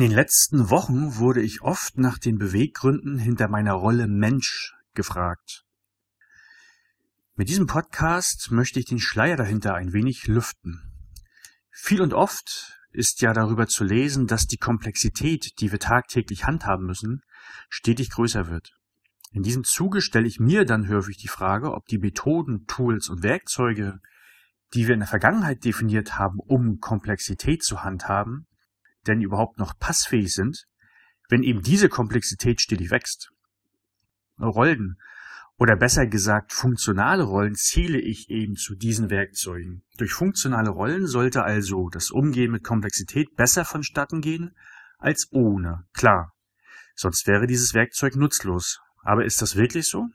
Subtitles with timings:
[0.00, 5.66] In den letzten Wochen wurde ich oft nach den Beweggründen hinter meiner Rolle Mensch gefragt.
[7.34, 10.80] Mit diesem Podcast möchte ich den Schleier dahinter ein wenig lüften.
[11.70, 16.86] Viel und oft ist ja darüber zu lesen, dass die Komplexität, die wir tagtäglich handhaben
[16.86, 17.20] müssen,
[17.68, 18.72] stetig größer wird.
[19.32, 23.22] In diesem Zuge stelle ich mir dann häufig die Frage, ob die Methoden, Tools und
[23.22, 24.00] Werkzeuge,
[24.72, 28.46] die wir in der Vergangenheit definiert haben, um Komplexität zu handhaben,
[29.06, 30.66] denn überhaupt noch passfähig sind,
[31.28, 33.30] wenn eben diese Komplexität stetig wächst.
[34.38, 34.98] Rollen
[35.58, 39.82] oder besser gesagt funktionale Rollen zähle ich eben zu diesen Werkzeugen.
[39.98, 44.56] Durch funktionale Rollen sollte also das Umgehen mit Komplexität besser vonstatten gehen
[44.98, 45.84] als ohne.
[45.92, 46.32] Klar,
[46.94, 48.80] sonst wäre dieses Werkzeug nutzlos.
[49.02, 50.06] Aber ist das wirklich so?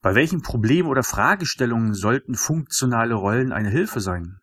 [0.00, 4.40] Bei welchen Problemen oder Fragestellungen sollten funktionale Rollen eine Hilfe sein?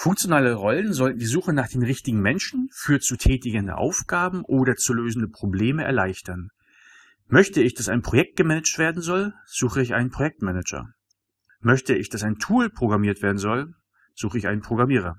[0.00, 4.94] Funktionale Rollen sollten die Suche nach den richtigen Menschen für zu tätigende Aufgaben oder zu
[4.94, 6.50] lösende Probleme erleichtern.
[7.26, 10.94] Möchte ich, dass ein Projekt gemanagt werden soll, suche ich einen Projektmanager.
[11.58, 13.74] Möchte ich, dass ein Tool programmiert werden soll,
[14.14, 15.16] suche ich einen Programmierer.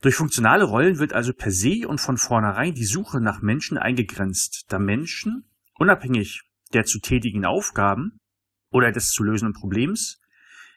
[0.00, 4.64] Durch funktionale Rollen wird also per se und von vornherein die Suche nach Menschen eingegrenzt,
[4.70, 6.40] da Menschen, unabhängig
[6.72, 8.16] der zu tätigen Aufgaben
[8.70, 10.21] oder des zu lösenden Problems,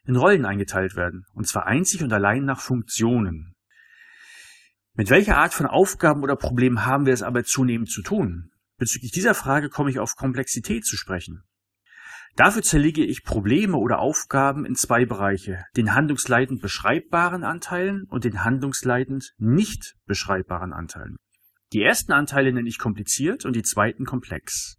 [0.05, 3.55] in Rollen eingeteilt werden, und zwar einzig und allein nach Funktionen.
[4.93, 8.51] Mit welcher Art von Aufgaben oder Problemen haben wir es aber zunehmend zu tun?
[8.77, 11.43] Bezüglich dieser Frage komme ich auf Komplexität zu sprechen.
[12.35, 18.43] Dafür zerlege ich Probleme oder Aufgaben in zwei Bereiche, den handlungsleitend beschreibbaren Anteilen und den
[18.43, 21.15] handlungsleitend nicht beschreibbaren Anteilen.
[21.71, 24.77] Die ersten Anteile nenne ich kompliziert und die zweiten komplex.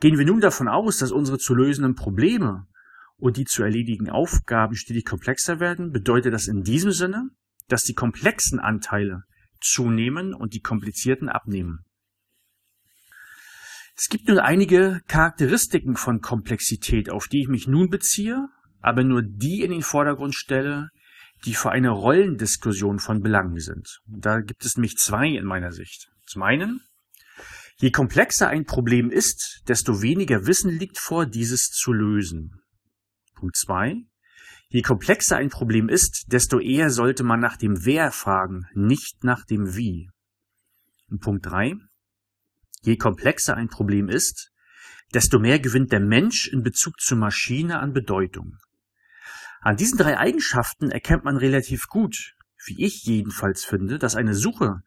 [0.00, 2.66] Gehen wir nun davon aus, dass unsere zu lösenden Probleme
[3.16, 7.30] und die zu erledigen Aufgaben stetig komplexer werden, bedeutet das in diesem Sinne,
[7.68, 9.22] dass die komplexen Anteile
[9.60, 11.84] zunehmen und die komplizierten abnehmen.
[13.96, 18.48] Es gibt nun einige Charakteristiken von Komplexität, auf die ich mich nun beziehe,
[18.80, 20.90] aber nur die in den Vordergrund stelle,
[21.44, 24.00] die für eine Rollendiskussion von Belang sind.
[24.06, 26.10] Da gibt es nämlich zwei in meiner Sicht.
[26.26, 26.80] Zum einen,
[27.76, 32.63] je komplexer ein Problem ist, desto weniger Wissen liegt vor, dieses zu lösen.
[33.34, 34.04] Punkt zwei:
[34.68, 39.44] Je komplexer ein Problem ist, desto eher sollte man nach dem Wer fragen, nicht nach
[39.44, 40.10] dem Wie.
[41.08, 41.74] Und Punkt drei:
[42.82, 44.50] Je komplexer ein Problem ist,
[45.12, 48.58] desto mehr gewinnt der Mensch in Bezug zur Maschine an Bedeutung.
[49.60, 52.34] An diesen drei Eigenschaften erkennt man relativ gut,
[52.66, 54.82] wie ich jedenfalls finde, dass eine Suche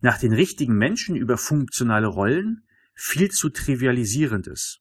[0.00, 4.80] nach den richtigen Menschen über funktionale Rollen viel zu trivialisierend ist.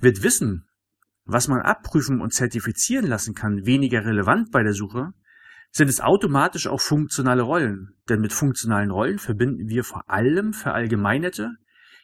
[0.00, 0.66] Wird Wissen
[1.24, 5.12] was man abprüfen und zertifizieren lassen kann, weniger relevant bei der Suche,
[5.72, 7.94] sind es automatisch auch funktionale Rollen.
[8.08, 11.50] Denn mit funktionalen Rollen verbinden wir vor allem verallgemeinerte,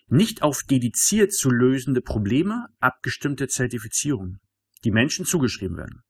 [0.08, 4.40] nicht auf dediziert zu lösende Probleme abgestimmte Zertifizierungen,
[4.84, 6.02] die Menschen zugeschrieben werden.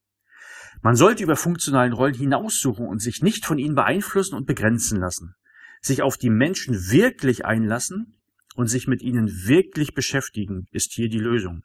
[0.83, 5.34] Man sollte über funktionalen Rollen hinaussuchen und sich nicht von ihnen beeinflussen und begrenzen lassen,
[5.81, 8.19] sich auf die Menschen wirklich einlassen
[8.55, 11.62] und sich mit ihnen wirklich beschäftigen, ist hier die Lösung.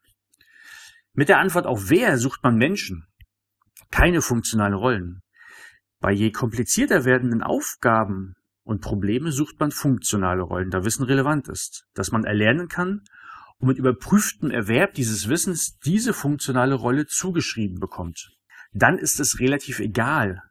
[1.14, 3.06] Mit der Antwort auf wer sucht man Menschen,
[3.92, 5.22] keine funktionalen Rollen.
[6.00, 11.86] Bei je komplizierter werdenden Aufgaben und Probleme sucht man funktionale Rollen, da Wissen relevant ist,
[11.94, 13.02] dass man erlernen kann
[13.58, 18.32] und mit überprüftem Erwerb dieses Wissens diese funktionale Rolle zugeschrieben bekommt.
[18.72, 20.42] Dann ist es relativ egal,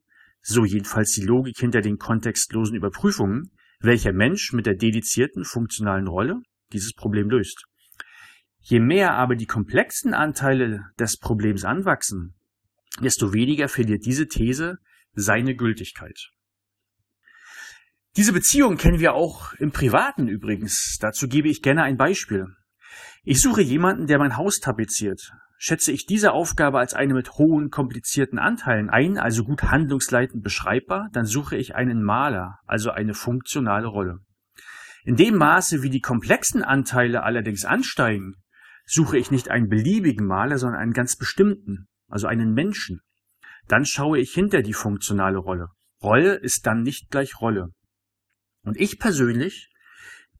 [0.42, 3.50] so jedenfalls die Logik hinter den kontextlosen Überprüfungen,
[3.80, 6.42] welcher Mensch mit der dedizierten funktionalen Rolle
[6.74, 7.64] dieses Problem löst.
[8.62, 12.34] Je mehr aber die komplexen Anteile des Problems anwachsen,
[13.00, 14.78] desto weniger verliert diese These
[15.12, 16.30] seine Gültigkeit.
[18.16, 20.98] Diese Beziehung kennen wir auch im Privaten übrigens.
[21.00, 22.46] Dazu gebe ich gerne ein Beispiel.
[23.22, 25.32] Ich suche jemanden, der mein Haus tapeziert.
[25.58, 31.08] Schätze ich diese Aufgabe als eine mit hohen, komplizierten Anteilen ein, also gut handlungsleitend beschreibbar,
[31.12, 34.18] dann suche ich einen Maler, also eine funktionale Rolle.
[35.04, 38.34] In dem Maße, wie die komplexen Anteile allerdings ansteigen,
[38.90, 43.00] suche ich nicht einen beliebigen Maler, sondern einen ganz bestimmten, also einen Menschen.
[43.68, 45.68] Dann schaue ich hinter die funktionale Rolle.
[46.02, 47.68] Rolle ist dann nicht gleich Rolle.
[48.62, 49.72] Und ich persönlich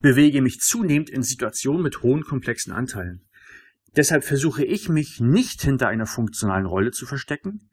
[0.01, 3.29] bewege mich zunehmend in Situationen mit hohen komplexen Anteilen.
[3.95, 7.71] Deshalb versuche ich mich nicht hinter einer funktionalen Rolle zu verstecken,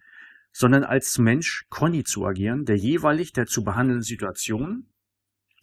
[0.51, 4.91] sondern als Mensch Conny zu agieren, der jeweilig der zu behandelnden Situation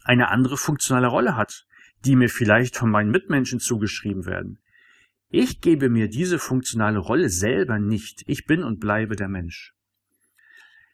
[0.03, 1.67] eine andere funktionale Rolle hat,
[2.05, 4.59] die mir vielleicht von meinen Mitmenschen zugeschrieben werden,
[5.35, 8.23] ich gebe mir diese funktionale Rolle selber nicht.
[8.27, 9.75] Ich bin und bleibe der Mensch.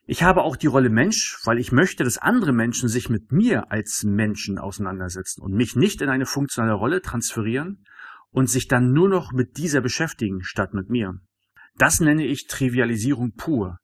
[0.07, 3.71] Ich habe auch die Rolle Mensch, weil ich möchte, dass andere Menschen sich mit mir
[3.71, 7.85] als Menschen auseinandersetzen und mich nicht in eine funktionale Rolle transferieren
[8.31, 11.21] und sich dann nur noch mit dieser beschäftigen statt mit mir.
[11.77, 13.79] Das nenne ich Trivialisierung pur.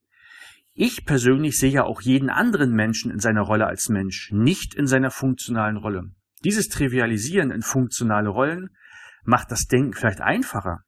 [0.73, 4.87] Ich persönlich sehe ja auch jeden anderen Menschen in seiner Rolle als Mensch, nicht in
[4.87, 6.11] seiner funktionalen Rolle.
[6.45, 8.71] Dieses Trivialisieren in funktionale Rollen
[9.27, 10.85] macht das Denken vielleicht einfacher.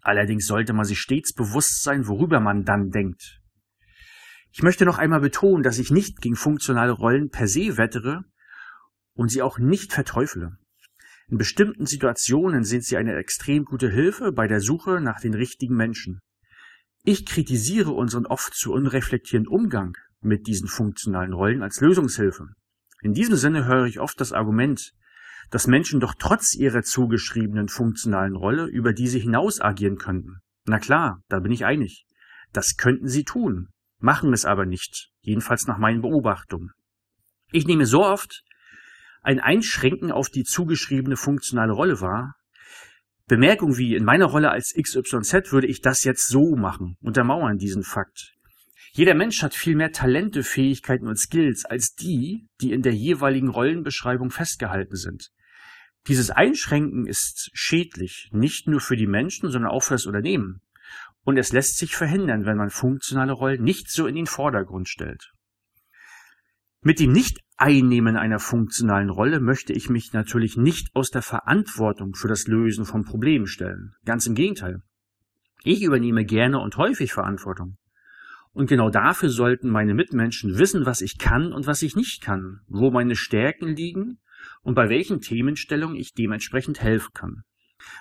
[0.00, 3.40] Allerdings sollte man sich stets bewusst sein, worüber man dann denkt.
[4.52, 8.24] Ich möchte noch einmal betonen, dass ich nicht gegen funktionale Rollen per se wettere
[9.14, 10.56] und sie auch nicht verteufele.
[11.28, 15.76] In bestimmten Situationen sind sie eine extrem gute Hilfe bei der Suche nach den richtigen
[15.76, 16.20] Menschen.
[17.04, 22.48] Ich kritisiere unseren oft zu unreflektierenden Umgang mit diesen funktionalen Rollen als Lösungshilfe.
[23.02, 24.94] In diesem Sinne höre ich oft das Argument,
[25.50, 30.40] dass Menschen doch trotz ihrer zugeschriebenen funktionalen Rolle über diese hinaus agieren könnten.
[30.66, 32.06] Na klar, da bin ich einig.
[32.52, 33.68] Das könnten sie tun,
[33.98, 36.70] machen es aber nicht, jedenfalls nach meinen Beobachtungen.
[37.50, 38.42] Ich nehme so oft
[39.22, 42.36] ein Einschränken auf die zugeschriebene funktionale Rolle wahr.
[43.26, 47.82] Bemerkung wie in meiner Rolle als XYZ würde ich das jetzt so machen, untermauern diesen
[47.82, 48.34] Fakt.
[48.92, 53.48] Jeder Mensch hat viel mehr Talente, Fähigkeiten und Skills als die, die in der jeweiligen
[53.48, 55.30] Rollenbeschreibung festgehalten sind.
[56.08, 60.62] Dieses Einschränken ist schädlich, nicht nur für die Menschen, sondern auch für das Unternehmen.
[61.22, 65.32] Und es lässt sich verhindern, wenn man funktionale Rollen nicht so in den Vordergrund stellt.
[66.80, 72.28] Mit dem Nicht-Einnehmen einer funktionalen Rolle möchte ich mich natürlich nicht aus der Verantwortung für
[72.28, 73.94] das Lösen von Problemen stellen.
[74.06, 74.80] Ganz im Gegenteil.
[75.62, 77.76] Ich übernehme gerne und häufig Verantwortung.
[78.52, 82.60] Und genau dafür sollten meine Mitmenschen wissen, was ich kann und was ich nicht kann,
[82.66, 84.20] wo meine Stärken liegen
[84.62, 87.42] und bei welchen Themenstellungen ich dementsprechend helfen kann.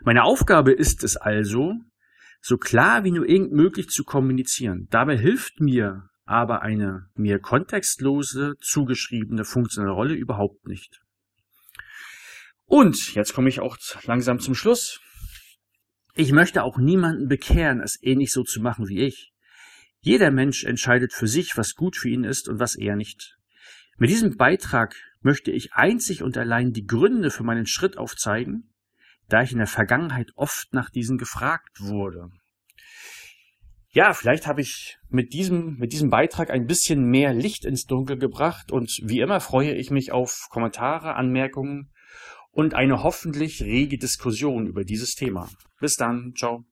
[0.04, 1.74] Meine Aufgabe ist es also,
[2.42, 4.88] so klar wie nur irgend möglich zu kommunizieren.
[4.89, 11.01] Dabei hilft mir aber eine mir kontextlose, zugeschriebene funktionelle Rolle überhaupt nicht.
[12.65, 15.00] Und jetzt komme ich auch langsam zum Schluss.
[16.15, 19.31] Ich möchte auch niemanden bekehren, es ähnlich so zu machen wie ich.
[20.01, 23.38] Jeder Mensch entscheidet für sich, was gut für ihn ist und was er nicht.
[23.98, 28.73] Mit diesem Beitrag möchte ich einzig und allein die Gründe für meinen Schritt aufzeigen,
[29.29, 32.29] da ich in der Vergangenheit oft nach diesen gefragt wurde.
[33.89, 38.17] Ja, vielleicht habe ich mit diesem, mit diesem Beitrag ein bisschen mehr Licht ins Dunkel
[38.17, 41.91] gebracht und wie immer freue ich mich auf Kommentare, Anmerkungen
[42.51, 45.49] und eine hoffentlich rege Diskussion über dieses Thema.
[45.79, 46.65] Bis dann, ciao.